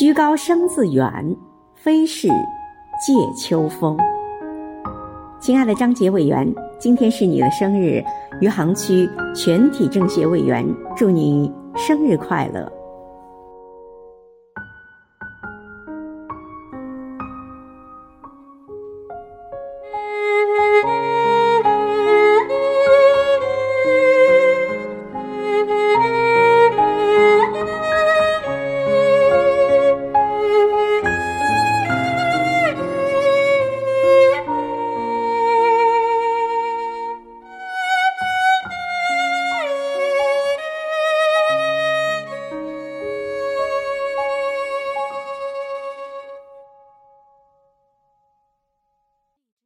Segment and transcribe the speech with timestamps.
[0.00, 1.36] 居高声自远，
[1.74, 3.98] 非是借秋风。
[5.38, 8.02] 亲爱的张杰委员，今天是你的生日，
[8.40, 10.66] 余杭区全体政协委员，
[10.96, 12.79] 祝你生日快乐。